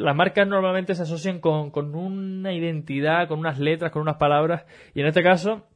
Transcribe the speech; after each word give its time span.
las 0.00 0.16
marcas 0.16 0.48
normalmente 0.48 0.94
se 0.94 1.02
asocian 1.02 1.40
con, 1.40 1.70
con 1.70 1.94
una 1.94 2.52
identidad, 2.52 3.28
con 3.28 3.38
unas 3.38 3.58
letras, 3.58 3.92
con 3.92 4.02
unas 4.02 4.16
palabras, 4.16 4.64
y 4.94 5.00
en 5.00 5.06
este 5.06 5.22
caso 5.22 5.66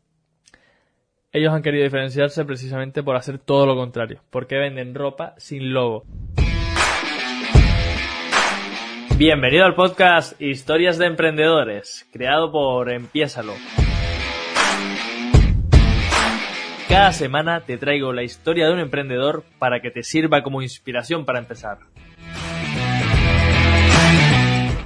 ellos 1.32 1.52
han 1.52 1.62
querido 1.62 1.84
diferenciarse 1.84 2.44
precisamente 2.44 3.02
por 3.02 3.16
hacer 3.16 3.38
todo 3.38 3.66
lo 3.66 3.76
contrario, 3.76 4.22
porque 4.30 4.56
venden 4.56 4.94
ropa 4.94 5.34
sin 5.36 5.72
logo. 5.72 6.04
Bienvenido 9.16 9.64
al 9.64 9.74
podcast 9.74 10.40
Historias 10.40 10.98
de 10.98 11.06
Emprendedores, 11.06 12.08
creado 12.12 12.50
por 12.50 12.90
Empiésalo. 12.90 13.52
Cada 16.88 17.12
semana 17.12 17.60
te 17.60 17.76
traigo 17.76 18.12
la 18.12 18.22
historia 18.22 18.66
de 18.66 18.72
un 18.72 18.78
emprendedor 18.78 19.44
para 19.58 19.80
que 19.80 19.90
te 19.90 20.02
sirva 20.02 20.42
como 20.42 20.62
inspiración 20.62 21.24
para 21.24 21.40
empezar. 21.40 21.78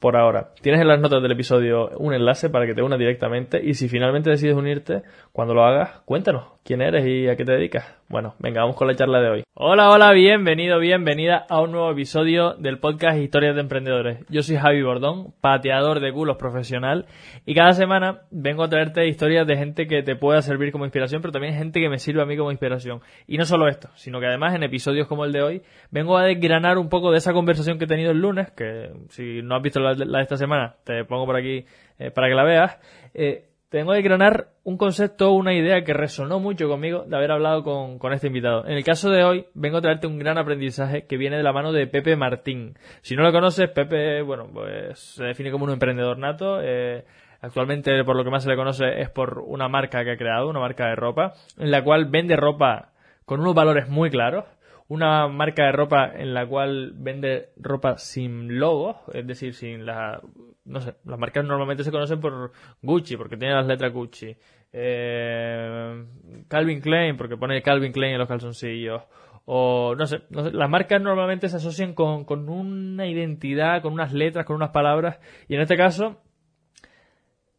por 0.00 0.16
ahora. 0.16 0.48
Tienes 0.62 0.80
en 0.80 0.88
las 0.88 0.98
notas 0.98 1.22
del 1.22 1.32
episodio 1.32 1.90
un 1.98 2.14
enlace 2.14 2.48
para 2.48 2.66
que 2.66 2.74
te 2.74 2.82
unas 2.82 2.98
directamente 2.98 3.60
y 3.62 3.74
si 3.74 3.88
finalmente 3.88 4.30
decides 4.30 4.56
unirte, 4.56 5.02
cuando 5.30 5.54
lo 5.54 5.62
hagas, 5.62 6.00
cuéntanos 6.06 6.44
quién 6.64 6.80
eres 6.80 7.06
y 7.06 7.28
a 7.28 7.36
qué 7.36 7.44
te 7.44 7.52
dedicas. 7.52 7.96
Bueno, 8.08 8.34
venga, 8.38 8.62
vamos 8.62 8.76
con 8.76 8.88
la 8.88 8.96
charla 8.96 9.20
de 9.20 9.28
hoy. 9.28 9.42
Hola, 9.54 9.90
hola, 9.90 10.12
bienvenido, 10.12 10.80
bienvenida 10.80 11.46
a 11.48 11.60
un 11.60 11.70
nuevo 11.70 11.92
episodio 11.92 12.54
del 12.54 12.78
podcast 12.78 13.18
Historias 13.18 13.54
de 13.54 13.60
Emprendedores. 13.60 14.24
Yo 14.28 14.42
soy 14.42 14.56
Javi 14.56 14.82
Bordón, 14.82 15.32
pateador 15.40 16.00
de 16.00 16.12
culos 16.12 16.36
profesional 16.36 17.06
y 17.46 17.54
cada 17.54 17.72
semana 17.72 18.22
vengo 18.30 18.64
a 18.64 18.68
traerte 18.68 19.06
historias 19.06 19.46
de 19.46 19.56
gente 19.56 19.86
que 19.86 20.02
te 20.02 20.16
pueda 20.16 20.42
servir 20.42 20.72
como 20.72 20.86
inspiración, 20.86 21.20
pero 21.20 21.30
también 21.30 21.54
gente 21.54 21.78
que 21.78 21.88
me 21.88 21.98
sirve 21.98 22.22
a 22.22 22.26
mí 22.26 22.36
como 22.36 22.50
inspiración. 22.50 23.00
Y 23.28 23.36
no 23.36 23.44
solo 23.44 23.68
esto, 23.68 23.90
sino 23.94 24.18
que 24.18 24.26
además 24.26 24.54
en 24.54 24.62
episodios 24.62 25.06
como 25.06 25.24
el 25.24 25.32
de 25.32 25.42
hoy 25.42 25.62
vengo 25.90 26.16
a 26.16 26.24
desgranar 26.24 26.78
un 26.78 26.88
poco 26.88 27.12
de 27.12 27.18
esa 27.18 27.32
conversación 27.32 27.78
que 27.78 27.84
he 27.84 27.88
tenido 27.88 28.10
el 28.10 28.18
lunes, 28.18 28.50
que 28.50 28.90
si 29.10 29.42
no 29.42 29.54
has 29.54 29.62
visto 29.62 29.78
la, 29.78 29.89
de 29.96 30.22
esta 30.22 30.36
semana, 30.36 30.76
te 30.84 31.04
pongo 31.04 31.26
por 31.26 31.36
aquí 31.36 31.64
eh, 31.98 32.10
para 32.10 32.28
que 32.28 32.34
la 32.34 32.44
veas. 32.44 32.78
Eh, 33.14 33.50
tengo 33.70 33.92
que 33.92 34.02
granar 34.02 34.48
un 34.64 34.76
concepto, 34.76 35.30
una 35.30 35.54
idea 35.54 35.84
que 35.84 35.94
resonó 35.94 36.40
mucho 36.40 36.68
conmigo 36.68 37.04
de 37.06 37.16
haber 37.16 37.30
hablado 37.30 37.62
con, 37.62 38.12
este 38.12 38.26
invitado. 38.26 38.66
En 38.66 38.72
el 38.72 38.82
caso 38.82 39.10
de 39.10 39.22
hoy, 39.22 39.46
vengo 39.54 39.78
a 39.78 39.80
traerte 39.80 40.08
un 40.08 40.18
gran 40.18 40.38
aprendizaje 40.38 41.06
que 41.06 41.16
viene 41.16 41.36
de 41.36 41.44
la 41.44 41.52
mano 41.52 41.72
de 41.72 41.86
Pepe 41.86 42.16
Martín. 42.16 42.74
Si 43.02 43.14
no 43.14 43.22
lo 43.22 43.30
conoces, 43.30 43.70
Pepe, 43.70 44.22
bueno, 44.22 44.48
pues 44.52 44.98
se 44.98 45.24
define 45.24 45.52
como 45.52 45.66
un 45.66 45.70
emprendedor 45.70 46.18
nato. 46.18 46.60
Eh, 46.60 47.04
actualmente, 47.42 48.02
por 48.02 48.16
lo 48.16 48.24
que 48.24 48.30
más 48.30 48.42
se 48.42 48.50
le 48.50 48.56
conoce, 48.56 49.02
es 49.02 49.08
por 49.08 49.38
una 49.38 49.68
marca 49.68 50.02
que 50.02 50.10
ha 50.10 50.16
creado, 50.16 50.48
una 50.48 50.58
marca 50.58 50.88
de 50.88 50.96
ropa, 50.96 51.34
en 51.56 51.70
la 51.70 51.84
cual 51.84 52.06
vende 52.06 52.34
ropa 52.34 52.90
con 53.24 53.38
unos 53.38 53.54
valores 53.54 53.88
muy 53.88 54.10
claros 54.10 54.46
una 54.90 55.28
marca 55.28 55.66
de 55.66 55.72
ropa 55.72 56.10
en 56.16 56.34
la 56.34 56.44
cual 56.48 56.92
vende 56.96 57.50
ropa 57.56 57.96
sin 57.96 58.58
logo, 58.58 59.02
es 59.14 59.24
decir, 59.24 59.54
sin 59.54 59.86
la... 59.86 60.20
No 60.64 60.80
sé, 60.80 60.96
las 61.04 61.16
marcas 61.16 61.44
normalmente 61.44 61.84
se 61.84 61.92
conocen 61.92 62.20
por 62.20 62.50
Gucci, 62.82 63.16
porque 63.16 63.36
tiene 63.36 63.54
las 63.54 63.66
letras 63.66 63.92
Gucci. 63.92 64.36
Eh, 64.72 66.04
Calvin 66.48 66.80
Klein, 66.80 67.16
porque 67.16 67.36
pone 67.36 67.62
Calvin 67.62 67.92
Klein 67.92 68.14
en 68.14 68.18
los 68.18 68.26
calzoncillos. 68.26 69.02
O 69.44 69.94
no 69.96 70.06
sé, 70.06 70.22
no 70.30 70.42
sé, 70.42 70.50
las 70.50 70.68
marcas 70.68 71.00
normalmente 71.00 71.48
se 71.48 71.58
asocian 71.58 71.94
con, 71.94 72.24
con 72.24 72.48
una 72.48 73.06
identidad, 73.06 73.82
con 73.82 73.92
unas 73.92 74.12
letras, 74.12 74.44
con 74.44 74.56
unas 74.56 74.70
palabras. 74.70 75.20
Y 75.46 75.54
en 75.54 75.60
este 75.60 75.76
caso, 75.76 76.20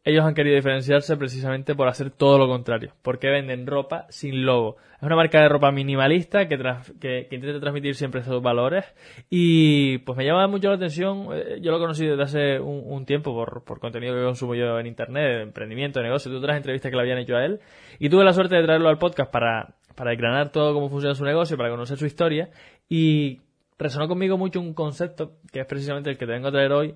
ellos 0.04 0.24
han 0.24 0.34
querido 0.34 0.56
diferenciarse 0.56 1.16
precisamente 1.16 1.74
por 1.74 1.88
hacer 1.88 2.10
todo 2.10 2.36
lo 2.36 2.48
contrario, 2.48 2.92
porque 3.02 3.28
venden 3.28 3.66
ropa 3.66 4.06
sin 4.08 4.44
logo. 4.44 4.76
Es 4.96 5.02
una 5.02 5.14
marca 5.14 5.40
de 5.40 5.48
ropa 5.48 5.70
minimalista 5.70 6.48
que, 6.48 6.58
que, 7.00 7.28
intenta 7.30 7.60
transmitir 7.60 7.94
siempre 7.94 8.20
esos 8.20 8.42
valores 8.42 8.84
y 9.30 9.98
pues 9.98 10.16
me 10.16 10.24
llama 10.24 10.46
mucho 10.48 10.68
la 10.68 10.76
atención, 10.76 11.28
eh, 11.32 11.58
yo 11.60 11.70
lo 11.70 11.78
conocí 11.78 12.06
desde 12.06 12.22
hace 12.22 12.60
un, 12.60 13.04
tiempo 13.06 13.32
por, 13.32 13.64
por, 13.64 13.80
contenido 13.80 14.14
que 14.14 14.22
consumo 14.22 14.54
yo 14.54 14.78
en 14.78 14.86
internet, 14.86 15.42
emprendimiento, 15.42 16.02
negocio, 16.02 16.36
otras 16.36 16.56
entrevistas 16.56 16.90
que 16.90 16.96
le 16.96 17.02
habían 17.02 17.18
hecho 17.18 17.36
a 17.36 17.44
él 17.44 17.60
y 17.98 18.08
tuve 18.08 18.24
la 18.24 18.32
suerte 18.32 18.56
de 18.56 18.64
traerlo 18.64 18.88
al 18.88 18.98
podcast 18.98 19.30
para, 19.30 19.74
para 19.94 20.50
todo 20.50 20.74
cómo 20.74 20.88
funciona 20.88 21.14
su 21.14 21.24
negocio, 21.24 21.56
para 21.56 21.70
conocer 21.70 21.98
su 21.98 22.06
historia 22.06 22.50
y 22.88 23.40
resonó 23.78 24.08
conmigo 24.08 24.38
mucho 24.38 24.60
un 24.60 24.74
concepto 24.74 25.32
que 25.52 25.60
es 25.60 25.66
precisamente 25.66 26.10
el 26.10 26.18
que 26.18 26.26
te 26.26 26.32
vengo 26.32 26.48
a 26.48 26.52
traer 26.52 26.72
hoy 26.72 26.94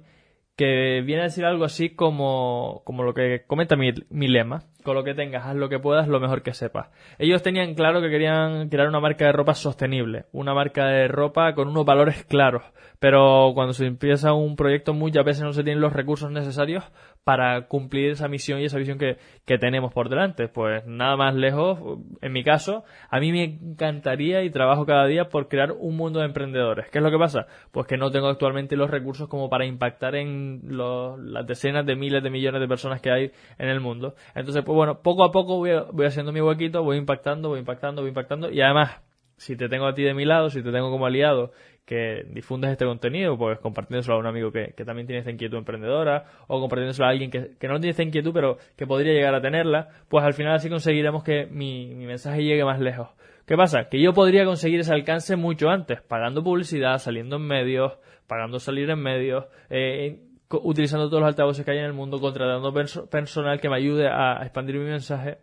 que 0.56 1.02
viene 1.02 1.22
a 1.22 1.24
decir 1.24 1.44
algo 1.44 1.64
así 1.64 1.90
como, 1.90 2.82
como 2.84 3.02
lo 3.02 3.14
que 3.14 3.44
comenta 3.46 3.76
mi, 3.76 3.92
mi, 4.10 4.28
lema, 4.28 4.64
con 4.86 4.94
lo 4.94 5.04
que 5.04 5.14
tengas, 5.14 5.44
haz 5.44 5.56
lo 5.56 5.68
que 5.68 5.80
puedas, 5.80 6.06
lo 6.06 6.20
mejor 6.20 6.42
que 6.42 6.54
sepas. 6.54 6.88
Ellos 7.18 7.42
tenían 7.42 7.74
claro 7.74 8.00
que 8.00 8.08
querían 8.08 8.68
crear 8.68 8.88
una 8.88 9.00
marca 9.00 9.26
de 9.26 9.32
ropa 9.32 9.52
sostenible, 9.52 10.26
una 10.32 10.54
marca 10.54 10.86
de 10.86 11.08
ropa 11.08 11.54
con 11.54 11.68
unos 11.68 11.84
valores 11.84 12.24
claros, 12.24 12.62
pero 13.00 13.50
cuando 13.52 13.74
se 13.74 13.84
empieza 13.84 14.32
un 14.32 14.54
proyecto 14.54 14.94
muchas 14.94 15.24
veces 15.24 15.42
no 15.42 15.52
se 15.52 15.64
tienen 15.64 15.80
los 15.80 15.92
recursos 15.92 16.30
necesarios 16.30 16.84
para 17.26 17.66
cumplir 17.66 18.12
esa 18.12 18.28
misión 18.28 18.60
y 18.60 18.66
esa 18.66 18.78
visión 18.78 18.98
que, 18.98 19.18
tenemos 19.58 19.92
por 19.92 20.08
delante. 20.08 20.46
Pues 20.46 20.86
nada 20.86 21.16
más 21.16 21.34
lejos, 21.34 21.98
en 22.20 22.32
mi 22.32 22.44
caso, 22.44 22.84
a 23.10 23.18
mí 23.18 23.32
me 23.32 23.42
encantaría 23.42 24.44
y 24.44 24.50
trabajo 24.50 24.86
cada 24.86 25.06
día 25.06 25.28
por 25.28 25.48
crear 25.48 25.72
un 25.72 25.96
mundo 25.96 26.20
de 26.20 26.26
emprendedores. 26.26 26.88
¿Qué 26.88 26.98
es 26.98 27.04
lo 27.04 27.10
que 27.10 27.18
pasa? 27.18 27.48
Pues 27.72 27.88
que 27.88 27.96
no 27.96 28.12
tengo 28.12 28.28
actualmente 28.28 28.76
los 28.76 28.90
recursos 28.90 29.28
como 29.28 29.50
para 29.50 29.66
impactar 29.66 30.14
en 30.14 30.60
las 30.68 31.44
decenas 31.48 31.84
de 31.84 31.96
miles 31.96 32.22
de 32.22 32.30
millones 32.30 32.60
de 32.60 32.68
personas 32.68 33.00
que 33.00 33.10
hay 33.10 33.32
en 33.58 33.68
el 33.70 33.80
mundo. 33.80 34.14
Entonces, 34.36 34.62
pues 34.64 34.75
bueno, 34.76 35.02
poco 35.02 35.24
a 35.24 35.32
poco 35.32 35.56
voy, 35.56 35.72
voy 35.92 36.06
haciendo 36.06 36.32
mi 36.32 36.40
huequito, 36.40 36.82
voy 36.82 36.98
impactando, 36.98 37.48
voy 37.48 37.60
impactando, 37.60 38.02
voy 38.02 38.10
impactando 38.10 38.50
y 38.50 38.60
además 38.60 39.02
si 39.36 39.56
te 39.56 39.68
tengo 39.68 39.86
a 39.86 39.94
ti 39.94 40.02
de 40.02 40.14
mi 40.14 40.24
lado, 40.24 40.50
si 40.50 40.62
te 40.62 40.72
tengo 40.72 40.90
como 40.90 41.06
aliado 41.06 41.52
que 41.84 42.24
difundes 42.30 42.72
este 42.72 42.84
contenido, 42.84 43.38
pues 43.38 43.60
compartiéndoselo 43.60 44.16
a 44.16 44.18
un 44.18 44.26
amigo 44.26 44.50
que, 44.50 44.72
también 44.84 45.06
tiene 45.06 45.20
esta 45.20 45.30
inquietud 45.30 45.58
emprendedora, 45.58 46.24
o 46.48 46.60
compartiéndoselo 46.60 47.06
a 47.06 47.10
alguien 47.10 47.30
que, 47.30 47.52
que, 47.58 47.68
no 47.68 47.74
tiene 47.74 47.90
esta 47.90 48.02
inquietud, 48.02 48.32
pero 48.34 48.58
que 48.76 48.86
podría 48.86 49.12
llegar 49.12 49.34
a 49.34 49.40
tenerla, 49.40 49.88
pues 50.08 50.24
al 50.24 50.34
final 50.34 50.54
así 50.54 50.68
conseguiremos 50.68 51.22
que 51.22 51.46
mi, 51.46 51.94
mi 51.94 52.06
mensaje 52.06 52.42
llegue 52.42 52.64
más 52.64 52.80
lejos. 52.80 53.08
¿Qué 53.46 53.56
pasa? 53.56 53.88
Que 53.88 54.02
yo 54.02 54.12
podría 54.12 54.44
conseguir 54.44 54.80
ese 54.80 54.92
alcance 54.92 55.36
mucho 55.36 55.68
antes, 55.68 56.02
pagando 56.02 56.42
publicidad, 56.42 56.98
saliendo 56.98 57.36
en 57.36 57.42
medios, 57.42 57.92
pagando 58.26 58.58
salir 58.58 58.90
en 58.90 58.98
medios, 58.98 59.46
eh, 59.70 60.18
utilizando 60.50 61.08
todos 61.08 61.20
los 61.20 61.28
altavoces 61.28 61.64
que 61.64 61.70
hay 61.72 61.78
en 61.78 61.84
el 61.84 61.92
mundo, 61.92 62.20
contratando 62.20 62.72
personal 63.10 63.60
que 63.60 63.68
me 63.68 63.76
ayude 63.76 64.08
a 64.08 64.40
expandir 64.42 64.76
mi 64.76 64.84
mensaje. 64.84 65.38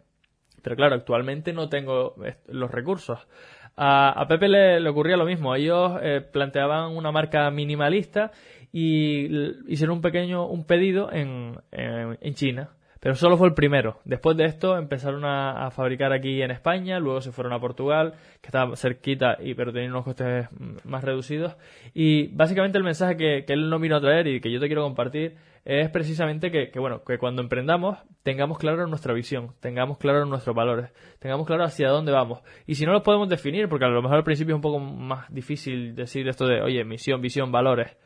Pero 0.61 0.75
claro, 0.75 0.95
actualmente 0.95 1.51
no 1.53 1.69
tengo 1.69 2.15
los 2.47 2.71
recursos. 2.71 3.27
A, 3.75 4.25
Pepe 4.29 4.47
le, 4.47 4.89
ocurría 4.89 5.17
lo 5.17 5.25
mismo. 5.25 5.55
Ellos 5.55 5.99
eh, 6.01 6.21
planteaban 6.21 6.95
una 6.95 7.11
marca 7.11 7.49
minimalista 7.51 8.31
y 8.71 9.27
hicieron 9.67 9.97
un 9.97 10.01
pequeño 10.01 10.47
un 10.47 10.65
pedido 10.65 11.11
en, 11.11 11.59
en, 11.71 12.33
China. 12.33 12.71
Pero 13.03 13.15
solo 13.15 13.35
fue 13.35 13.49
el 13.49 13.53
primero. 13.53 13.99
Después 14.05 14.37
de 14.37 14.45
esto 14.45 14.77
empezaron 14.77 15.25
a, 15.25 15.69
fabricar 15.71 16.13
aquí 16.13 16.41
en 16.41 16.51
España, 16.51 16.99
luego 16.99 17.19
se 17.19 17.33
fueron 17.33 17.51
a 17.51 17.59
Portugal, 17.59 18.13
que 18.39 18.47
estaba 18.47 18.77
cerquita, 18.77 19.35
y, 19.41 19.55
pero 19.55 19.73
tenía 19.73 19.89
unos 19.89 20.05
costes 20.05 20.47
más 20.85 21.03
reducidos. 21.03 21.57
Y 21.93 22.27
básicamente 22.27 22.77
el 22.77 22.85
mensaje 22.85 23.17
que, 23.17 23.43
que 23.45 23.51
él 23.51 23.69
no 23.69 23.77
vino 23.77 23.97
a 23.97 23.99
traer 23.99 24.27
y 24.27 24.39
que 24.39 24.49
yo 24.49 24.61
te 24.61 24.67
quiero 24.67 24.83
compartir 24.83 25.35
es 25.65 25.89
precisamente 25.89 26.49
que, 26.49 26.71
bueno, 26.79 27.03
que 27.03 27.17
cuando 27.17 27.41
emprendamos 27.41 27.97
tengamos 28.23 28.57
claro 28.57 28.87
nuestra 28.87 29.13
visión, 29.13 29.51
tengamos 29.59 29.97
claro 29.97 30.25
nuestros 30.25 30.55
valores, 30.55 30.93
tengamos 31.19 31.45
claro 31.45 31.65
hacia 31.65 31.89
dónde 31.89 32.13
vamos. 32.13 32.39
Y 32.67 32.75
si 32.75 32.85
no 32.85 32.93
los 32.93 33.01
podemos 33.01 33.27
definir, 33.27 33.67
porque 33.67 33.83
a 33.83 33.89
lo 33.89 34.01
mejor 34.01 34.19
al 34.19 34.23
principio 34.23 34.55
es 34.55 34.57
un 34.57 34.61
poco 34.61 34.79
más 34.79 35.29
difícil 35.29 35.93
decir 35.93 36.25
esto 36.29 36.47
de, 36.47 36.61
oye, 36.61 36.85
misión, 36.85 37.21
visión, 37.21 37.51
valores, 37.51 37.97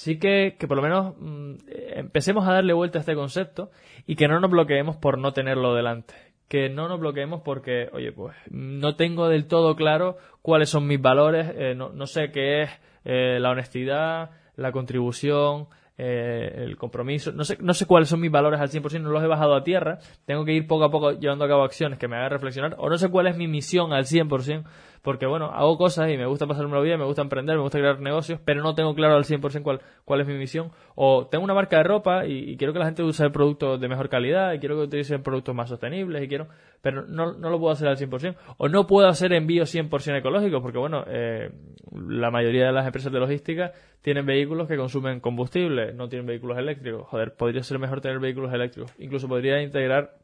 sí 0.00 0.18
que, 0.18 0.56
que 0.58 0.66
por 0.66 0.78
lo 0.78 0.82
menos 0.82 1.14
mm, 1.18 1.56
empecemos 1.94 2.48
a 2.48 2.54
darle 2.54 2.72
vuelta 2.72 2.98
a 2.98 3.00
este 3.00 3.14
concepto 3.14 3.70
y 4.06 4.16
que 4.16 4.28
no 4.28 4.40
nos 4.40 4.50
bloqueemos 4.50 4.96
por 4.96 5.18
no 5.18 5.34
tenerlo 5.34 5.74
delante. 5.74 6.14
Que 6.48 6.70
no 6.70 6.88
nos 6.88 6.98
bloqueemos 6.98 7.42
porque, 7.42 7.90
oye, 7.92 8.10
pues 8.10 8.34
no 8.50 8.96
tengo 8.96 9.28
del 9.28 9.46
todo 9.46 9.76
claro 9.76 10.16
cuáles 10.40 10.70
son 10.70 10.86
mis 10.86 11.00
valores, 11.00 11.52
eh, 11.54 11.74
no, 11.76 11.90
no, 11.90 12.06
sé 12.06 12.32
qué 12.32 12.62
es 12.62 12.70
eh, 13.04 13.38
la 13.40 13.50
honestidad, 13.50 14.30
la 14.56 14.72
contribución, 14.72 15.68
eh, 15.98 16.64
el 16.64 16.78
compromiso. 16.78 17.30
No 17.32 17.44
sé, 17.44 17.58
no 17.60 17.74
sé 17.74 17.84
cuáles 17.84 18.08
son 18.08 18.20
mis 18.20 18.30
valores 18.30 18.58
al 18.58 18.70
100%, 18.70 19.02
no 19.02 19.10
los 19.10 19.22
he 19.22 19.26
bajado 19.26 19.54
a 19.54 19.62
tierra. 19.62 19.98
Tengo 20.24 20.46
que 20.46 20.54
ir 20.54 20.66
poco 20.66 20.84
a 20.84 20.90
poco 20.90 21.12
llevando 21.12 21.44
a 21.44 21.48
cabo 21.48 21.62
acciones 21.62 21.98
que 21.98 22.08
me 22.08 22.16
hagan 22.16 22.30
reflexionar. 22.30 22.74
O 22.78 22.88
no 22.88 22.96
sé 22.96 23.10
cuál 23.10 23.26
es 23.26 23.36
mi 23.36 23.48
misión 23.48 23.92
al 23.92 24.06
100%, 24.06 24.64
porque 25.02 25.26
bueno, 25.26 25.46
hago 25.46 25.78
cosas 25.78 26.10
y 26.10 26.16
me 26.16 26.26
gusta 26.26 26.46
pasarme 26.46 26.74
la 26.74 26.80
vida, 26.80 26.96
me 26.98 27.04
gusta 27.04 27.22
emprender, 27.22 27.56
me 27.56 27.62
gusta 27.62 27.78
crear 27.78 28.00
negocios, 28.00 28.38
pero 28.44 28.62
no 28.62 28.74
tengo 28.74 28.94
claro 28.94 29.16
al 29.16 29.24
100% 29.24 29.62
cuál, 29.62 29.80
cuál 30.04 30.20
es 30.20 30.26
mi 30.26 30.34
misión. 30.34 30.70
O 30.94 31.26
tengo 31.26 31.44
una 31.44 31.54
marca 31.54 31.78
de 31.78 31.84
ropa 31.84 32.26
y, 32.26 32.56
quiero 32.56 32.72
que 32.72 32.78
la 32.78 32.84
gente 32.84 33.02
use 33.02 33.30
productos 33.30 33.80
de 33.80 33.88
mejor 33.88 34.08
calidad 34.08 34.52
y 34.52 34.58
quiero 34.58 34.76
que 34.76 34.82
utilicen 34.82 35.22
productos 35.22 35.54
más 35.54 35.70
sostenibles 35.70 36.22
y 36.22 36.28
quiero, 36.28 36.48
pero 36.82 37.06
no, 37.06 37.32
no 37.32 37.50
lo 37.50 37.58
puedo 37.58 37.72
hacer 37.72 37.88
al 37.88 37.96
100%. 37.96 38.36
O 38.58 38.68
no 38.68 38.86
puedo 38.86 39.08
hacer 39.08 39.32
envíos 39.32 39.74
100% 39.74 40.18
ecológicos, 40.18 40.60
porque 40.60 40.78
bueno, 40.78 41.04
eh, 41.06 41.50
la 41.92 42.30
mayoría 42.30 42.66
de 42.66 42.72
las 42.72 42.86
empresas 42.86 43.10
de 43.10 43.20
logística 43.20 43.72
tienen 44.02 44.26
vehículos 44.26 44.68
que 44.68 44.76
consumen 44.76 45.20
combustible, 45.20 45.94
no 45.94 46.08
tienen 46.08 46.26
vehículos 46.26 46.58
eléctricos. 46.58 47.06
Joder, 47.08 47.34
podría 47.34 47.62
ser 47.62 47.78
mejor 47.78 48.02
tener 48.02 48.18
vehículos 48.18 48.52
eléctricos. 48.52 48.92
Incluso 48.98 49.28
podría 49.28 49.62
integrar 49.62 50.18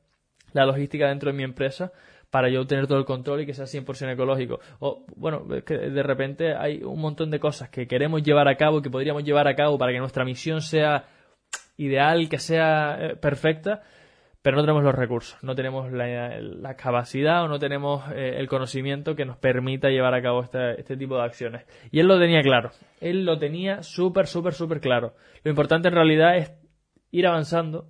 la 0.52 0.64
logística 0.64 1.08
dentro 1.08 1.30
de 1.30 1.36
mi 1.36 1.44
empresa 1.44 1.92
para 2.30 2.48
yo 2.48 2.66
tener 2.66 2.86
todo 2.86 2.98
el 2.98 3.04
control 3.04 3.42
y 3.42 3.46
que 3.46 3.54
sea 3.54 3.66
100% 3.66 4.12
ecológico. 4.12 4.60
O, 4.78 5.04
bueno, 5.16 5.46
que 5.64 5.76
de 5.76 6.02
repente 6.02 6.54
hay 6.54 6.82
un 6.82 7.00
montón 7.00 7.30
de 7.30 7.40
cosas 7.40 7.70
que 7.70 7.86
queremos 7.86 8.22
llevar 8.22 8.48
a 8.48 8.56
cabo, 8.56 8.82
que 8.82 8.90
podríamos 8.90 9.24
llevar 9.24 9.48
a 9.48 9.56
cabo 9.56 9.78
para 9.78 9.92
que 9.92 9.98
nuestra 9.98 10.24
misión 10.24 10.60
sea 10.60 11.04
ideal, 11.76 12.28
que 12.28 12.38
sea 12.38 12.98
eh, 13.00 13.16
perfecta, 13.16 13.82
pero 14.42 14.56
no 14.56 14.62
tenemos 14.62 14.84
los 14.84 14.94
recursos, 14.94 15.42
no 15.42 15.54
tenemos 15.54 15.90
la, 15.90 16.76
capacidad 16.76 17.42
o 17.42 17.48
no 17.48 17.58
tenemos 17.58 18.04
eh, 18.12 18.36
el 18.38 18.46
conocimiento 18.46 19.16
que 19.16 19.24
nos 19.24 19.36
permita 19.36 19.88
llevar 19.88 20.14
a 20.14 20.22
cabo 20.22 20.42
este, 20.42 20.80
este, 20.80 20.96
tipo 20.96 21.16
de 21.16 21.24
acciones. 21.24 21.66
Y 21.90 21.98
él 21.98 22.06
lo 22.06 22.18
tenía 22.18 22.42
claro, 22.42 22.70
él 23.00 23.24
lo 23.24 23.38
tenía 23.38 23.82
súper, 23.82 24.26
súper, 24.26 24.54
súper 24.54 24.80
claro. 24.80 25.14
Lo 25.42 25.50
importante 25.50 25.88
en 25.88 25.94
realidad 25.94 26.36
es 26.36 26.52
ir 27.10 27.26
avanzando 27.26 27.88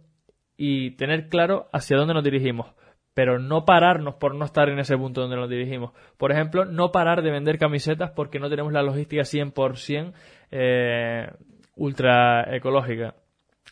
y 0.57 0.93
tener 0.93 1.29
claro 1.29 1.69
hacia 1.73 1.99
dónde 1.99 2.15
nos 2.15 2.25
dirigimos 2.25 2.73
pero 3.17 3.39
no 3.39 3.65
pararnos 3.65 4.17
por 4.17 4.35
no 4.35 4.45
estar 4.45 4.69
en 4.69 4.79
ese 4.79 4.95
punto 4.95 5.23
donde 5.23 5.37
nos 5.37 5.49
dirigimos. 5.49 5.93
Por 6.19 6.33
ejemplo, 6.33 6.67
no 6.67 6.93
parar 6.93 7.23
de 7.23 7.31
vender 7.31 7.59
camisetas 7.59 8.11
porque 8.11 8.39
no 8.39 8.51
tenemos 8.51 8.75
la 8.75 8.83
logística 8.83 9.23
100% 9.23 10.13
eh, 10.51 11.31
ultra 11.77 12.55
ecológica. 12.55 13.15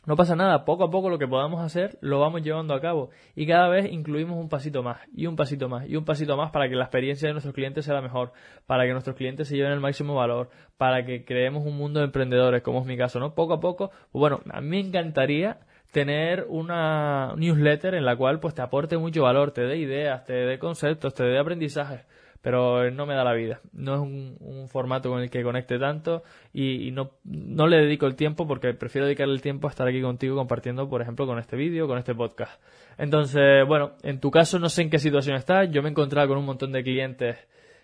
No 0.06 0.17
pasa 0.17 0.35
nada, 0.35 0.64
poco 0.64 0.85
a 0.85 0.91
poco 0.91 1.11
lo 1.11 1.19
que 1.19 1.29
podamos 1.29 1.61
hacer 1.61 1.99
lo 2.00 2.20
vamos 2.20 2.41
llevando 2.41 2.73
a 2.73 2.81
cabo 2.81 3.11
y 3.37 3.46
cada 3.46 3.69
vez 3.69 3.93
incluimos 3.93 4.38
un 4.38 4.49
pasito 4.49 4.82
más 4.82 5.00
y 5.14 5.26
un 5.26 5.37
pasito 5.37 5.69
más 5.69 5.87
y 5.91 5.96
un 5.96 6.06
pasito 6.06 6.38
más 6.38 6.50
para 6.50 6.67
que 6.70 6.75
la 6.75 6.85
experiencia 6.85 7.29
de 7.29 7.35
nuestros 7.35 7.55
clientes 7.55 7.85
sea 7.85 7.93
la 7.93 8.00
mejor, 8.00 8.32
para 8.64 8.85
que 8.87 8.93
nuestros 8.93 9.14
clientes 9.14 9.49
se 9.49 9.56
lleven 9.56 9.73
el 9.73 9.81
máximo 9.81 10.14
valor, 10.14 10.49
para 10.79 11.05
que 11.05 11.26
creemos 11.26 11.67
un 11.67 11.76
mundo 11.76 12.00
de 12.00 12.06
emprendedores, 12.06 12.62
como 12.62 12.81
es 12.81 12.87
mi 12.87 12.96
caso, 12.96 13.20
¿no? 13.20 13.35
Poco 13.35 13.52
a 13.52 13.61
poco, 13.61 13.91
pues 14.11 14.20
bueno, 14.20 14.41
a 14.50 14.62
mí 14.62 14.69
me 14.69 14.81
encantaría 14.81 15.58
tener 15.94 16.44
una 16.49 17.35
newsletter 17.37 17.94
en 17.94 18.05
la 18.05 18.17
cual 18.17 18.41
pues 18.41 18.52
te 18.52 18.62
aporte 18.62 18.99
mucho 18.99 19.23
valor, 19.23 19.52
te 19.52 19.62
dé 19.62 19.76
ideas, 19.76 20.25
te 20.25 20.32
dé 20.32 20.58
conceptos, 20.58 21.14
te 21.14 21.23
dé 21.23 21.38
aprendizajes, 21.38 22.05
pero 22.43 22.91
no 22.91 23.06
me 23.06 23.14
da 23.14 23.23
la 23.23 23.32
vida. 23.32 23.61
No 23.73 23.94
es 23.94 24.00
un, 24.00 24.69
formato 24.69 25.08
con 25.08 25.20
el 25.23 25.31
que 25.31 25.44
conecte 25.44 25.79
tanto 25.79 26.25
y, 26.52 26.91
no, 26.91 27.12
no 27.23 27.69
le 27.69 27.76
dedico 27.76 28.06
el 28.06 28.17
tiempo 28.17 28.49
porque 28.49 28.75
prefiero 28.75 29.06
dedicarle 29.06 29.35
el 29.35 29.41
tiempo 29.41 29.69
a 29.69 29.70
estar 29.70 29.87
aquí 29.87 30.02
contigo 30.02 30.35
compartiendo, 30.35 30.88
por 30.88 31.00
ejemplo, 31.00 31.26
con 31.29 31.38
este 31.38 31.55
vídeo, 31.55 31.87
con 31.87 31.96
este 31.96 32.12
podcast. 32.12 32.61
Entonces, 32.99 33.64
bueno, 33.64 33.93
en 34.02 34.19
tu 34.19 34.32
caso 34.32 34.58
no 34.58 34.69
sé 34.69 34.82
en 34.82 34.91
qué 34.91 34.99
situación 34.99 35.37
estás. 35.37 35.70
Yo 35.70 35.81
me 35.81 35.91
he 35.91 35.93
encontrado 35.93 36.26
con 36.26 36.38
un 36.38 36.44
montón 36.44 36.73
de 36.73 36.82
clientes 36.82 37.38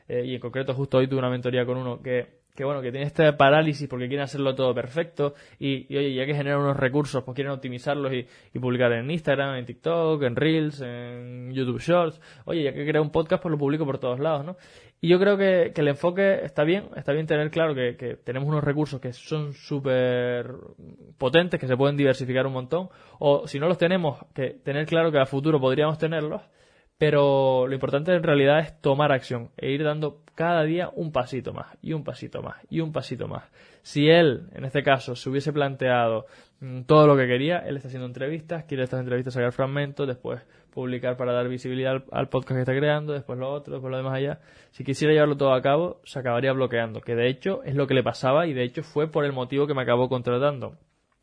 eh, 0.09 0.25
y 0.27 0.35
en 0.35 0.41
concreto 0.41 0.75
justo 0.75 0.99
hoy 0.99 1.07
tuve 1.07 1.21
una 1.21 1.31
mentoría 1.31 1.65
con 1.65 1.77
uno 1.77 2.03
que 2.03 2.40
que 2.61 2.65
bueno, 2.67 2.83
que 2.83 2.91
tiene 2.91 3.07
este 3.07 3.33
parálisis 3.33 3.89
porque 3.89 4.07
quieren 4.07 4.25
hacerlo 4.25 4.55
todo 4.55 4.75
perfecto 4.75 5.33
y, 5.59 5.87
oye, 5.97 6.12
ya 6.12 6.27
que 6.27 6.35
generan 6.35 6.61
unos 6.61 6.77
recursos, 6.77 7.25
pues 7.25 7.35
quieren 7.35 7.55
optimizarlos 7.55 8.12
y, 8.12 8.59
publicar 8.59 8.93
en 8.93 9.11
Instagram, 9.11 9.55
en 9.55 9.65
TikTok, 9.65 10.23
en 10.25 10.37
Reels, 10.37 10.83
en 10.83 11.55
YouTube 11.55 11.81
Shorts. 11.81 12.21
Oye, 12.45 12.65
ya 12.65 12.75
que 12.75 12.87
creo 12.87 13.01
un 13.01 13.09
podcast, 13.09 13.43
pues 13.43 13.51
lo 13.51 13.57
publico 13.57 13.87
por 13.87 13.97
todos 13.97 14.21
lados, 14.21 14.45
¿no? 14.45 14.57
Y 15.01 15.09
yo 15.09 15.19
creo 15.19 15.39
que, 15.39 15.73
el 15.75 15.89
enfoque 15.89 16.45
está 16.45 16.62
bien, 16.65 16.91
está 16.97 17.15
bien 17.15 17.27
tener 17.27 17.51
claro 17.51 17.75
que, 17.75 17.97
que 17.97 18.17
tenemos 18.17 18.47
unos 18.47 18.62
recursos 18.62 19.01
que 19.01 19.15
son 19.15 19.55
súper 19.55 20.53
potentes, 21.17 21.59
que 21.59 21.67
se 21.67 21.79
pueden 21.79 21.97
diversificar 21.97 22.47
un 22.47 22.53
montón, 22.53 22.91
o 23.21 23.47
si 23.47 23.59
no 23.59 23.69
los 23.69 23.79
tenemos, 23.79 24.19
que 24.35 24.51
tener 24.51 24.85
claro 24.85 25.11
que 25.11 25.19
a 25.19 25.25
futuro 25.25 25.59
podríamos 25.59 25.97
tenerlos, 25.97 26.43
pero 27.00 27.67
lo 27.67 27.73
importante 27.73 28.14
en 28.14 28.23
realidad 28.23 28.58
es 28.58 28.79
tomar 28.82 29.11
acción 29.11 29.49
e 29.56 29.70
ir 29.70 29.82
dando 29.82 30.20
cada 30.35 30.64
día 30.64 30.91
un 30.94 31.12
pasito 31.12 31.55
más 31.55 31.79
y 31.81 31.94
un 31.94 32.05
pasito 32.05 32.43
más 32.43 32.56
y 32.69 32.81
un 32.81 32.93
pasito 32.93 33.26
más. 33.26 33.44
Si 33.81 34.11
él, 34.11 34.50
en 34.52 34.67
este 34.67 34.82
caso, 34.82 35.17
se 35.17 35.31
hubiese 35.31 35.50
planteado 35.50 36.26
mm, 36.61 36.82
todo 36.82 37.06
lo 37.06 37.17
que 37.17 37.26
quería, 37.26 37.61
él 37.61 37.76
está 37.76 37.88
haciendo 37.88 38.06
entrevistas, 38.06 38.64
quiere 38.64 38.82
estas 38.82 39.00
entrevistas 39.00 39.32
sacar 39.32 39.52
fragmentos, 39.52 40.06
después 40.06 40.43
publicar 40.75 41.17
para 41.17 41.32
dar 41.32 41.49
visibilidad 41.49 42.05
al, 42.12 42.29
podcast 42.29 42.56
que 42.56 42.61
está 42.61 42.76
creando, 42.76 43.14
después 43.14 43.38
lo 43.38 43.50
otro, 43.50 43.73
después 43.73 43.91
lo 43.91 43.97
demás 43.97 44.12
allá. 44.12 44.41
Si 44.73 44.85
quisiera 44.85 45.14
llevarlo 45.14 45.38
todo 45.38 45.55
a 45.55 45.62
cabo, 45.62 46.02
se 46.05 46.19
acabaría 46.19 46.52
bloqueando, 46.52 47.00
que 47.00 47.14
de 47.14 47.29
hecho 47.31 47.62
es 47.64 47.76
lo 47.76 47.87
que 47.87 47.94
le 47.94 48.02
pasaba 48.02 48.47
y 48.47 48.52
de 48.52 48.64
hecho 48.64 48.82
fue 48.82 49.11
por 49.11 49.25
el 49.25 49.32
motivo 49.32 49.67
que 49.67 49.73
me 49.73 49.81
acabó 49.81 50.11
contratando. 50.11 50.76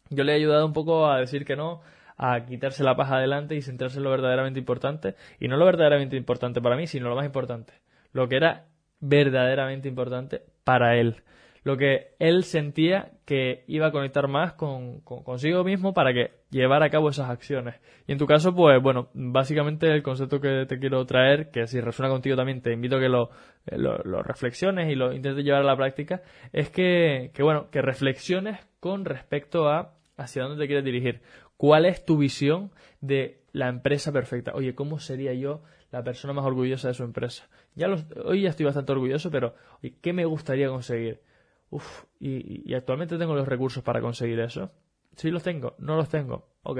Yo 0.09 0.23
le 0.23 0.31
he 0.31 0.35
ayudado 0.37 0.65
un 0.65 0.73
poco 0.73 1.05
a 1.05 1.19
decir 1.19 1.45
que 1.45 1.55
no, 1.55 1.81
a 2.17 2.45
quitarse 2.45 2.83
la 2.83 2.95
paja 2.95 3.17
adelante 3.17 3.55
y 3.55 3.61
centrarse 3.61 3.97
en 3.97 4.03
lo 4.03 4.11
verdaderamente 4.11 4.59
importante. 4.59 5.15
Y 5.39 5.47
no 5.47 5.57
lo 5.57 5.65
verdaderamente 5.65 6.17
importante 6.17 6.61
para 6.61 6.75
mí, 6.75 6.87
sino 6.87 7.09
lo 7.09 7.15
más 7.15 7.25
importante. 7.25 7.73
Lo 8.11 8.27
que 8.27 8.37
era 8.37 8.65
verdaderamente 8.99 9.87
importante 9.87 10.41
para 10.63 10.97
él. 10.97 11.23
Lo 11.63 11.75
que 11.75 12.15
él 12.19 12.43
sentía 12.45 13.11
que 13.25 13.65
iba 13.67 13.87
a 13.87 13.91
conectar 13.91 14.27
más 14.29 14.53
con, 14.53 15.01
consigo 15.01 15.65
mismo 15.65 15.93
para 15.93 16.13
que 16.13 16.31
llevara 16.49 16.85
a 16.85 16.89
cabo 16.89 17.09
esas 17.09 17.29
acciones. 17.29 17.75
Y 18.07 18.13
en 18.13 18.17
tu 18.17 18.25
caso, 18.25 18.55
pues 18.55 18.81
bueno, 18.81 19.09
básicamente 19.13 19.91
el 19.91 20.01
concepto 20.01 20.39
que 20.39 20.65
te 20.65 20.79
quiero 20.79 21.05
traer, 21.05 21.51
que 21.51 21.67
si 21.67 21.81
resuena 21.81 22.09
contigo 22.09 22.37
también 22.37 22.61
te 22.61 22.71
invito 22.71 22.95
a 22.95 22.99
que 23.01 23.09
lo, 23.09 23.31
lo, 23.65 24.23
reflexiones 24.23 24.89
y 24.89 24.95
lo 24.95 25.11
intentes 25.11 25.43
llevar 25.43 25.61
a 25.61 25.65
la 25.65 25.75
práctica, 25.75 26.21
es 26.53 26.69
que, 26.69 27.31
que 27.33 27.43
bueno, 27.43 27.69
que 27.69 27.81
reflexiones 27.81 28.65
con 28.79 29.03
respecto 29.03 29.67
a 29.67 29.97
hacia 30.15 30.43
dónde 30.43 30.63
te 30.63 30.67
quieres 30.67 30.85
dirigir. 30.85 31.21
¿Cuál 31.57 31.85
es 31.85 32.05
tu 32.05 32.17
visión 32.17 32.71
de 33.01 33.43
la 33.51 33.67
empresa 33.67 34.11
perfecta? 34.11 34.53
Oye, 34.53 34.75
¿cómo 34.75 34.99
sería 34.99 35.33
yo 35.33 35.63
la 35.91 36.03
persona 36.03 36.33
más 36.33 36.45
orgullosa 36.45 36.87
de 36.87 36.93
su 36.93 37.03
empresa? 37.03 37.49
Ya 37.75 37.87
hoy 38.23 38.43
ya 38.43 38.49
estoy 38.49 38.65
bastante 38.65 38.91
orgulloso, 38.91 39.31
pero 39.31 39.55
¿qué 40.01 40.13
me 40.13 40.25
gustaría 40.25 40.69
conseguir? 40.69 41.21
Uf, 41.69 42.05
y, 42.19 42.73
actualmente 42.73 43.17
tengo 43.17 43.35
los 43.35 43.47
recursos 43.47 43.83
para 43.83 44.01
conseguir 44.01 44.39
eso. 44.39 44.71
Sí 45.15 45.31
los 45.31 45.43
tengo, 45.43 45.75
no 45.79 45.95
los 45.95 46.09
tengo. 46.09 46.47
Ok, 46.63 46.79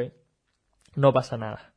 no 0.96 1.12
pasa 1.12 1.38
nada. 1.38 1.74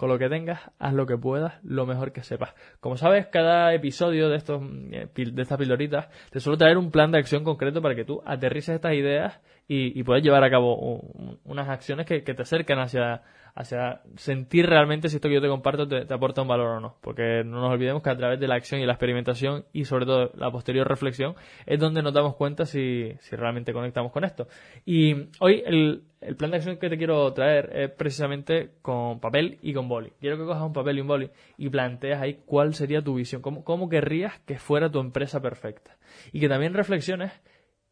Con 0.00 0.08
lo 0.08 0.18
que 0.18 0.30
tengas, 0.30 0.62
haz 0.78 0.94
lo 0.94 1.04
que 1.04 1.18
puedas, 1.18 1.62
lo 1.62 1.84
mejor 1.84 2.12
que 2.12 2.22
sepas. 2.22 2.54
Como 2.80 2.96
sabes, 2.96 3.26
cada 3.26 3.74
episodio 3.74 4.30
de 4.30 4.36
estos 4.36 4.62
eh, 4.92 5.08
de 5.14 5.42
estas 5.42 5.58
pildoritas 5.58 6.08
te 6.30 6.40
suelo 6.40 6.56
traer 6.56 6.78
un 6.78 6.90
plan 6.90 7.12
de 7.12 7.18
acción 7.18 7.44
concreto 7.44 7.82
para 7.82 7.94
que 7.94 8.06
tú 8.06 8.22
aterrices 8.24 8.76
estas 8.76 8.94
ideas 8.94 9.38
y, 9.68 10.02
puedas 10.02 10.22
llevar 10.22 10.42
a 10.42 10.50
cabo 10.50 11.02
unas 11.44 11.68
acciones 11.68 12.06
que, 12.06 12.22
te 12.22 12.42
acercan 12.42 12.78
hacia, 12.78 13.22
hacia 13.54 14.00
sentir 14.16 14.66
realmente 14.66 15.10
si 15.10 15.16
esto 15.16 15.28
que 15.28 15.34
yo 15.34 15.42
te 15.42 15.48
comparto 15.48 15.86
te, 15.86 16.12
aporta 16.14 16.40
un 16.40 16.48
valor 16.48 16.78
o 16.78 16.80
no. 16.80 16.96
Porque 17.02 17.44
no 17.44 17.60
nos 17.60 17.70
olvidemos 17.70 18.02
que 18.02 18.08
a 18.08 18.16
través 18.16 18.40
de 18.40 18.48
la 18.48 18.54
acción 18.54 18.80
y 18.80 18.86
la 18.86 18.94
experimentación 18.94 19.66
y 19.74 19.84
sobre 19.84 20.06
todo 20.06 20.32
la 20.34 20.50
posterior 20.50 20.88
reflexión 20.88 21.34
es 21.66 21.78
donde 21.78 22.02
nos 22.02 22.14
damos 22.14 22.36
cuenta 22.36 22.64
si, 22.64 23.12
si 23.20 23.36
realmente 23.36 23.74
conectamos 23.74 24.12
con 24.12 24.24
esto. 24.24 24.48
Y 24.86 25.28
hoy 25.40 25.62
el, 25.66 26.04
el 26.20 26.36
plan 26.36 26.50
de 26.50 26.58
acción 26.58 26.76
que 26.76 26.90
te 26.90 26.98
quiero 26.98 27.32
traer 27.32 27.70
es 27.74 27.90
precisamente 27.90 28.72
con 28.82 29.20
papel 29.20 29.58
y 29.62 29.72
con 29.72 29.88
boli. 29.88 30.12
Quiero 30.20 30.36
que 30.36 30.44
cojas 30.44 30.62
un 30.62 30.72
papel 30.72 30.98
y 30.98 31.00
un 31.00 31.08
boli 31.08 31.30
y 31.56 31.70
planteas 31.70 32.20
ahí 32.20 32.42
cuál 32.44 32.74
sería 32.74 33.02
tu 33.02 33.14
visión, 33.14 33.40
cómo, 33.40 33.64
cómo 33.64 33.88
querrías 33.88 34.38
que 34.40 34.58
fuera 34.58 34.90
tu 34.90 35.00
empresa 35.00 35.40
perfecta. 35.40 35.96
Y 36.32 36.40
que 36.40 36.48
también 36.48 36.74
reflexiones 36.74 37.32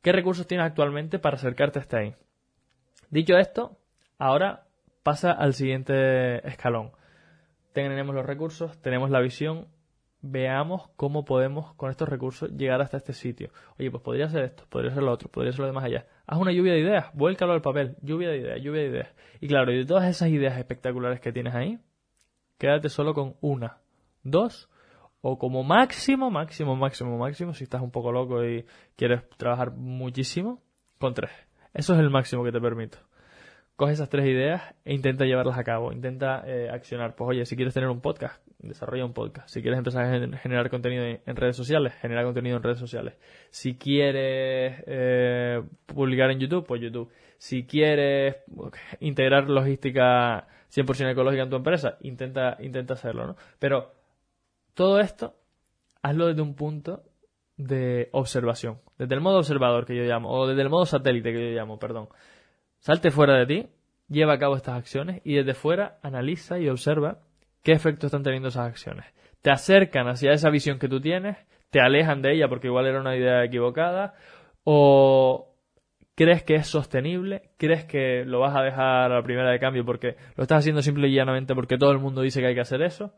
qué 0.03 0.13
recursos 0.13 0.47
tienes 0.47 0.67
actualmente 0.67 1.19
para 1.19 1.37
acercarte 1.37 1.79
hasta 1.79 1.99
ahí. 1.99 2.15
Dicho 3.11 3.39
esto, 3.39 3.79
ahora 4.19 4.67
pasa 5.03 5.33
al 5.33 5.55
siguiente 5.55 6.47
escalón. 6.47 6.93
Tenemos 7.73 8.15
los 8.15 8.27
recursos, 8.27 8.81
tenemos 8.83 9.11
la 9.11 9.21
visión, 9.21 9.69
veamos 10.21 10.89
cómo 10.97 11.25
podemos 11.25 11.75
con 11.75 11.91
estos 11.91 12.09
recursos 12.09 12.51
llegar 12.51 12.81
hasta 12.81 12.97
este 12.97 13.13
sitio. 13.13 13.51
Oye, 13.79 13.91
pues 13.91 14.03
podría 14.03 14.29
ser 14.29 14.45
esto, 14.45 14.65
podría 14.69 14.93
ser 14.93 15.03
lo 15.03 15.13
otro, 15.13 15.31
podría 15.31 15.53
ser 15.53 15.61
lo 15.61 15.67
demás 15.67 15.85
allá. 15.85 16.07
Haz 16.27 16.39
una 16.39 16.53
lluvia 16.53 16.73
de 16.73 16.81
ideas, 16.81 17.07
vuélcalo 17.15 17.53
al 17.53 17.63
papel, 17.63 17.97
lluvia 18.03 18.31
de 18.31 18.39
ideas, 18.39 18.61
lluvia 18.63 18.83
de 18.83 18.89
ideas. 18.89 19.15
Y 19.41 19.49
claro, 19.49 19.73
y 19.73 19.79
de 19.79 19.85
todas 19.85 20.09
esas 20.09 20.29
ideas 20.29 20.59
espectaculares 20.59 21.21
que 21.21 21.33
tienes 21.33 21.55
ahí, 21.55 21.79
quédate 22.59 22.89
solo 22.89 23.15
con 23.15 23.37
una, 23.41 23.79
dos 24.23 24.69
o 25.21 25.39
como 25.39 25.65
máximo, 25.65 26.31
máximo, 26.31 26.77
máximo, 26.77 27.19
máximo, 27.19 27.55
si 27.55 27.65
estás 27.65 27.83
un 27.83 27.91
poco 27.91 28.13
loco 28.13 28.45
y 28.45 28.65
quieres 28.97 29.29
trabajar 29.37 29.73
muchísimo, 29.73 30.63
con 30.99 31.15
tres. 31.15 31.31
Eso 31.75 31.95
es 31.95 32.01
el 32.01 32.11
máximo 32.11 32.45
que 32.45 32.53
te 32.53 32.61
permito 32.61 32.99
coge 33.79 33.93
esas 33.93 34.09
tres 34.09 34.27
ideas 34.27 34.75
e 34.85 34.93
intenta 34.93 35.25
llevarlas 35.25 35.57
a 35.57 35.63
cabo, 35.63 35.93
intenta 35.93 36.43
eh, 36.45 36.69
accionar. 36.69 37.15
Pues 37.15 37.29
oye, 37.29 37.47
si 37.47 37.55
quieres 37.55 37.73
tener 37.73 37.89
un 37.89 38.01
podcast, 38.01 38.43
desarrolla 38.59 39.05
un 39.05 39.13
podcast. 39.13 39.49
Si 39.49 39.63
quieres 39.63 39.79
empezar 39.79 40.05
a 40.05 40.39
generar 40.39 40.69
contenido 40.71 41.05
en 41.05 41.37
redes 41.37 41.57
sociales, 41.57 41.95
genera 42.01 42.25
contenido 42.25 42.57
en 42.57 42.63
redes 42.63 42.79
sociales. 42.79 43.15
Si 43.51 43.77
quieres 43.77 44.83
eh, 44.87 45.63
publicar 45.87 46.31
en 46.31 46.41
YouTube, 46.41 46.67
pues 46.67 46.81
YouTube. 46.81 47.11
Si 47.39 47.65
quieres 47.67 48.37
integrar 49.01 49.49
logística 49.49 50.49
100% 50.75 51.13
ecológica 51.13 51.45
en 51.45 51.51
tu 51.51 51.57
empresa, 51.57 51.99
intenta, 52.01 52.57
intenta 52.61 52.95
hacerlo, 52.95 53.29
¿no? 53.29 53.37
Pero 53.59 53.93
todo 54.75 55.01
esto, 55.01 55.35
hazlo 56.03 56.27
desde 56.27 56.43
un 56.43 56.55
punto 56.55 57.05
de 57.57 58.09
observación, 58.13 58.81
desde 58.99 59.15
el 59.15 59.21
modo 59.21 59.39
observador 59.39 59.87
que 59.87 59.97
yo 59.97 60.03
llamo, 60.03 60.31
o 60.31 60.47
desde 60.47 60.63
el 60.63 60.69
modo 60.69 60.87
satélite 60.87 61.33
que 61.33 61.51
yo 61.51 61.57
llamo, 61.57 61.79
perdón. 61.79 62.09
Salte 62.79 63.11
fuera 63.11 63.37
de 63.37 63.47
ti, 63.47 63.69
lleva 64.09 64.35
a 64.35 64.39
cabo 64.39 64.57
estas 64.57 64.77
acciones 64.77 65.21
y 65.25 65.35
desde 65.35 65.55
fuera 65.55 65.99
analiza 66.03 66.59
y 66.59 66.69
observa 66.69 67.19
qué 67.63 67.73
efecto 67.73 68.07
están 68.07 68.23
teniendo 68.23 68.49
esas 68.49 68.67
acciones. 68.67 69.07
Te 69.43 69.51
acercan 69.51 70.09
hacia 70.09 70.33
esa 70.33 70.51
visión 70.51 70.79
que 70.79 70.89
tú 70.89 71.01
tienes, 71.01 71.37
te 71.71 71.81
alejan 71.81 72.23
de 72.23 72.35
ella 72.35 72.49
porque 72.49 72.69
igual 72.69 72.87
era 72.87 73.01
una 73.01 73.17
idea 73.17 73.45
equivocada, 73.45 74.15
o 74.65 75.55
crees 76.15 76.43
que 76.43 76.57
es 76.57 76.67
sostenible, 76.67 77.51
crees 77.59 77.85
que 77.85 78.25
lo 78.25 78.41
vas 78.41 78.57
a 78.57 78.63
dejar 78.63 79.13
a 79.13 79.17
la 79.17 79.23
primera 79.23 79.51
de 79.51 79.61
cambio 79.61 79.85
porque 79.85 80.17
lo 80.37 80.43
estás 80.43 80.59
haciendo 80.59 80.83
simple 80.83 81.09
y 81.09 81.15
llanamente 81.15 81.55
porque 81.55 81.79
todo 81.79 81.93
el 81.93 81.99
mundo 81.99 82.23
dice 82.23 82.41
que 82.41 82.47
hay 82.49 82.55
que 82.55 82.61
hacer 82.61 82.83
eso. 82.83 83.15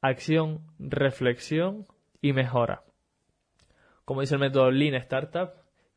Acción, 0.00 0.62
reflexión 0.78 1.86
y 2.20 2.32
mejora. 2.32 2.82
Como 4.04 4.20
dice 4.20 4.34
el 4.34 4.40
método 4.40 4.70
Lean 4.70 4.94
Startup, 4.94 5.50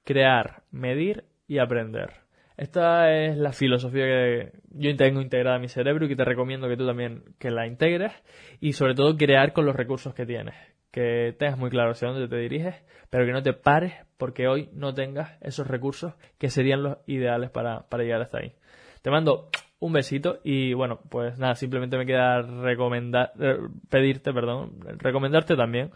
crear, 0.04 0.64
medir 0.72 1.26
y 1.48 1.58
aprender. 1.58 2.29
Esta 2.60 3.16
es 3.16 3.38
la 3.38 3.54
filosofía 3.54 4.04
que 4.04 4.52
yo 4.72 4.94
tengo 4.98 5.22
integrada 5.22 5.56
en 5.56 5.62
mi 5.62 5.70
cerebro 5.70 6.06
y 6.06 6.10
que 6.10 6.18
te 6.18 6.26
recomiendo 6.26 6.68
que 6.68 6.76
tú 6.76 6.86
también 6.86 7.24
que 7.40 7.52
la 7.52 7.66
integres 7.66 8.12
y 8.60 8.74
sobre 8.74 8.96
todo 8.96 9.16
crear 9.16 9.54
con 9.54 9.66
los 9.66 9.78
recursos 9.78 10.14
que 10.14 10.26
tienes. 10.26 10.56
Que 10.92 11.34
tengas 11.40 11.58
muy 11.58 11.70
claro 11.70 11.92
hacia 11.92 12.10
dónde 12.10 12.28
te 12.28 12.36
diriges, 12.36 12.76
pero 13.10 13.26
que 13.26 13.32
no 13.32 13.42
te 13.42 13.54
pares 13.54 13.94
porque 14.18 14.50
hoy 14.50 14.70
no 14.74 14.94
tengas 14.94 15.38
esos 15.40 15.68
recursos 15.68 16.16
que 16.38 16.50
serían 16.50 16.84
los 16.84 16.98
ideales 17.08 17.50
para, 17.50 17.86
llegar 17.98 18.22
hasta 18.22 18.40
ahí. 18.40 18.52
Te 19.02 19.10
mando 19.10 19.48
un 19.80 19.94
besito 19.94 20.42
y 20.44 20.74
bueno, 20.74 21.00
pues 21.10 21.40
nada, 21.40 21.56
simplemente 21.56 21.98
me 21.98 22.06
queda 22.06 22.42
recomendar, 22.42 23.32
eh, 23.40 23.56
pedirte, 23.90 24.34
perdón, 24.34 24.82
recomendarte 24.98 25.56
también 25.56 25.92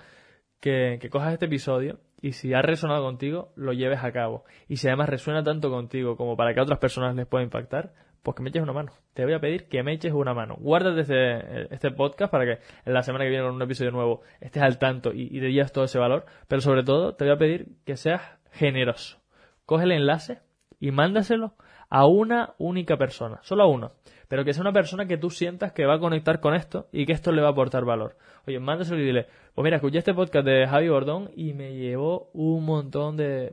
que, 0.62 0.98
que 1.02 1.10
cojas 1.10 1.34
este 1.34 1.48
episodio 1.48 2.00
y 2.24 2.32
si 2.32 2.54
ha 2.54 2.62
resonado 2.62 3.04
contigo, 3.04 3.52
lo 3.58 3.74
lleves 3.74 4.02
a 4.02 4.14
cabo. 4.14 4.46
Y 4.70 4.78
si 4.78 4.88
además 4.88 5.10
resuena 5.10 5.44
tanto 5.44 5.70
contigo 5.70 6.16
como 6.16 6.38
para 6.38 6.54
que 6.54 6.62
a 6.62 6.64
otras 6.64 6.80
personas 6.80 7.18
les 7.18 7.28
pueda 7.28 7.44
impactar, 7.44 7.92
pues 8.24 8.38
que 8.38 8.44
me 8.44 8.50
eches 8.50 8.64
una 8.64 8.72
mano. 8.72 8.94
Te 9.14 9.26
voy 9.26 9.34
a 9.34 9.42
pedir 9.42 9.68
que 9.68 9.84
me 9.84 9.92
eches 9.92 10.14
una 10.14 10.34
mano. 10.34 10.56
Guárdate 10.58 11.02
este, 11.02 11.74
este 11.76 11.92
podcast 11.92 12.32
para 12.32 12.46
que 12.46 12.62
en 12.86 12.94
la 12.94 13.04
semana 13.04 13.26
que 13.26 13.30
viene 13.30 13.44
con 13.44 13.56
un 13.56 13.62
episodio 13.62 13.92
nuevo 13.92 14.22
estés 14.40 14.64
al 14.64 14.80
tanto 14.80 15.12
y, 15.14 15.24
y 15.24 15.42
te 15.42 15.52
lleves 15.52 15.74
todo 15.74 15.84
ese 15.84 16.00
valor. 16.00 16.26
Pero 16.48 16.62
sobre 16.62 16.84
todo, 16.84 17.14
te 17.14 17.26
voy 17.26 17.34
a 17.34 17.38
pedir 17.38 17.68
que 17.86 17.98
seas 17.98 18.22
generoso. 18.54 19.18
Coge 19.66 19.84
el 19.84 19.92
enlace 19.92 20.40
y 20.80 20.92
mándaselo 20.92 21.56
a 21.94 22.08
una 22.08 22.56
única 22.58 22.98
persona, 22.98 23.40
solo 23.44 23.64
a 23.64 23.68
uno 23.68 23.92
pero 24.34 24.46
que 24.46 24.54
sea 24.54 24.62
una 24.62 24.74
persona 24.74 25.06
que 25.06 25.20
tú 25.20 25.30
sientas 25.30 25.74
que 25.74 25.86
va 25.86 25.94
a 25.94 26.00
conectar 26.00 26.40
con 26.40 26.56
esto 26.56 26.88
y 26.92 27.06
que 27.06 27.14
esto 27.14 27.32
le 27.32 27.44
va 27.44 27.50
a 27.50 27.52
aportar 27.52 27.86
valor. 27.86 28.18
Oye, 28.48 28.60
mándaselo 28.60 29.00
y 29.00 29.06
dile, 29.06 29.28
pues 29.54 29.64
mira, 29.64 29.76
escuché 29.76 30.00
este 30.00 30.16
podcast 30.16 30.44
de 30.44 30.66
Javi 30.66 30.90
Bordón 30.90 31.30
y 31.36 31.54
me 31.54 31.76
llevó 31.76 32.32
un 32.34 32.66
montón 32.66 33.16
de... 33.16 33.52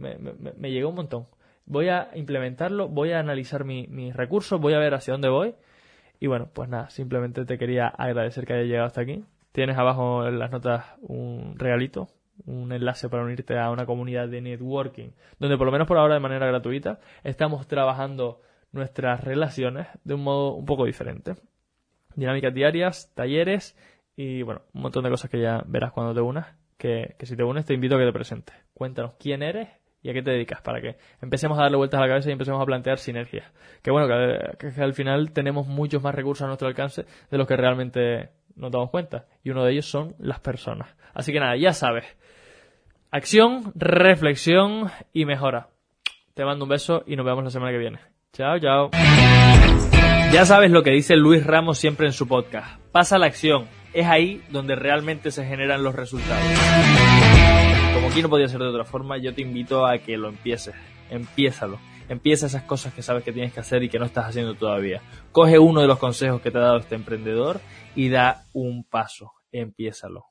me, 0.56 0.70
llegó 0.70 0.88
un 0.88 0.94
montón. 0.94 1.26
Voy 1.66 1.90
a 1.90 2.08
implementarlo, 2.14 2.88
voy 2.88 3.12
a 3.12 3.18
analizar 3.18 3.66
mis 3.66 4.16
recursos, 4.16 4.58
voy 4.58 4.72
a 4.72 4.78
ver 4.78 4.94
hacia 4.94 5.12
dónde 5.12 5.28
voy. 5.28 5.54
Y 6.18 6.28
bueno, 6.28 6.48
pues 6.50 6.70
nada, 6.70 6.88
simplemente 6.88 7.44
te 7.44 7.58
quería 7.58 7.86
agradecer 7.88 8.46
que 8.46 8.54
hayas 8.54 8.66
llegado 8.66 8.86
hasta 8.86 9.02
aquí. 9.02 9.22
Tienes 9.52 9.76
abajo 9.76 10.26
en 10.26 10.38
las 10.38 10.50
notas 10.50 10.86
un 11.02 11.58
regalito, 11.58 12.08
un 12.46 12.72
enlace 12.72 13.08
para 13.08 13.22
unirte 13.22 13.58
a 13.58 13.70
una 13.70 13.86
comunidad 13.86 14.28
de 14.28 14.40
networking, 14.40 15.10
donde 15.38 15.56
por 15.56 15.66
lo 15.66 15.72
menos 15.72 15.86
por 15.86 15.98
ahora 15.98 16.14
de 16.14 16.20
manera 16.20 16.46
gratuita 16.46 17.00
estamos 17.24 17.66
trabajando 17.66 18.40
nuestras 18.72 19.22
relaciones 19.22 19.88
de 20.04 20.14
un 20.14 20.22
modo 20.22 20.54
un 20.54 20.64
poco 20.64 20.84
diferente. 20.84 21.34
Dinámicas 22.14 22.54
diarias, 22.54 23.12
talleres 23.14 23.76
y 24.16 24.42
bueno, 24.42 24.62
un 24.74 24.82
montón 24.82 25.04
de 25.04 25.10
cosas 25.10 25.30
que 25.30 25.40
ya 25.40 25.62
verás 25.66 25.92
cuando 25.92 26.14
te 26.14 26.20
unas. 26.20 26.46
Que, 26.76 27.14
si 27.20 27.36
te 27.36 27.44
unes 27.44 27.66
te 27.66 27.74
invito 27.74 27.96
a 27.96 27.98
que 27.98 28.06
te 28.06 28.12
presentes. 28.12 28.56
Cuéntanos 28.72 29.14
quién 29.18 29.42
eres 29.42 29.68
y 30.02 30.08
a 30.08 30.14
qué 30.14 30.22
te 30.22 30.30
dedicas 30.30 30.62
para 30.62 30.80
que 30.80 30.96
empecemos 31.20 31.58
a 31.58 31.62
darle 31.62 31.76
vueltas 31.76 31.98
a 31.98 32.02
la 32.02 32.08
cabeza 32.08 32.30
y 32.30 32.32
empecemos 32.32 32.60
a 32.60 32.64
plantear 32.64 32.98
sinergias. 32.98 33.52
Que 33.82 33.90
bueno, 33.90 34.08
que, 34.08 34.72
que, 34.72 34.80
al 34.80 34.94
final 34.94 35.32
tenemos 35.32 35.66
muchos 35.66 36.02
más 36.02 36.14
recursos 36.14 36.44
a 36.44 36.46
nuestro 36.46 36.68
alcance 36.68 37.04
de 37.30 37.38
los 37.38 37.46
que 37.46 37.56
realmente 37.56 38.30
nos 38.56 38.70
damos 38.70 38.90
cuenta. 38.90 39.26
Y 39.42 39.50
uno 39.50 39.64
de 39.64 39.72
ellos 39.72 39.86
son 39.86 40.14
las 40.18 40.40
personas. 40.40 40.96
Así 41.12 41.32
que 41.32 41.40
nada, 41.40 41.56
ya 41.56 41.72
sabes. 41.72 42.04
Acción, 43.12 43.72
reflexión 43.74 44.88
y 45.12 45.24
mejora. 45.24 45.70
Te 46.34 46.44
mando 46.44 46.64
un 46.64 46.68
beso 46.68 47.02
y 47.08 47.16
nos 47.16 47.26
vemos 47.26 47.42
la 47.42 47.50
semana 47.50 47.72
que 47.72 47.78
viene. 47.78 47.98
Chao, 48.32 48.56
chao. 48.60 48.90
Ya 50.32 50.46
sabes 50.46 50.70
lo 50.70 50.84
que 50.84 50.92
dice 50.92 51.16
Luis 51.16 51.44
Ramos 51.44 51.76
siempre 51.76 52.06
en 52.06 52.12
su 52.12 52.28
podcast. 52.28 52.80
Pasa 52.92 53.18
la 53.18 53.26
acción. 53.26 53.66
Es 53.92 54.06
ahí 54.06 54.40
donde 54.50 54.76
realmente 54.76 55.32
se 55.32 55.44
generan 55.44 55.82
los 55.82 55.96
resultados. 55.96 56.40
Como 57.94 58.10
aquí 58.10 58.22
no 58.22 58.28
podía 58.28 58.46
ser 58.46 58.60
de 58.60 58.68
otra 58.68 58.84
forma, 58.84 59.18
yo 59.18 59.34
te 59.34 59.42
invito 59.42 59.84
a 59.84 59.98
que 59.98 60.16
lo 60.16 60.28
empieces. 60.28 60.76
Empiézalo. 61.10 61.80
Empieza 62.08 62.46
esas 62.46 62.62
cosas 62.62 62.94
que 62.94 63.02
sabes 63.02 63.24
que 63.24 63.32
tienes 63.32 63.52
que 63.52 63.58
hacer 63.58 63.82
y 63.82 63.88
que 63.88 63.98
no 63.98 64.04
estás 64.04 64.26
haciendo 64.26 64.54
todavía. 64.54 65.02
Coge 65.32 65.58
uno 65.58 65.80
de 65.80 65.88
los 65.88 65.98
consejos 65.98 66.40
que 66.40 66.52
te 66.52 66.58
ha 66.58 66.62
dado 66.62 66.78
este 66.78 66.94
emprendedor 66.94 67.60
y 67.96 68.08
da 68.08 68.44
un 68.52 68.84
paso. 68.84 69.32
Empiézalo. 69.50 70.30